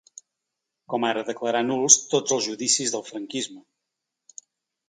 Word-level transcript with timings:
Com 0.93 1.03
ara 1.09 1.23
declarar 1.27 1.61
nuls 1.67 1.97
tots 2.15 2.35
els 2.39 2.47
judicis 2.49 2.97
del 2.97 3.07
franquisme. 3.11 4.43